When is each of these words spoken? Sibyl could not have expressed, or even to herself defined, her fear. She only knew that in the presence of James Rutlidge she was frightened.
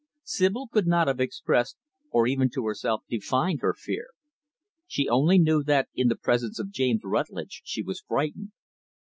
Sibyl 0.23 0.67
could 0.67 0.87
not 0.87 1.07
have 1.07 1.19
expressed, 1.19 1.77
or 2.09 2.25
even 2.25 2.49
to 2.49 2.65
herself 2.65 3.03
defined, 3.07 3.61
her 3.61 3.75
fear. 3.77 4.07
She 4.87 5.07
only 5.07 5.37
knew 5.37 5.61
that 5.61 5.89
in 5.93 6.07
the 6.07 6.15
presence 6.15 6.57
of 6.57 6.71
James 6.71 7.01
Rutlidge 7.03 7.61
she 7.65 7.83
was 7.83 8.01
frightened. 8.01 8.51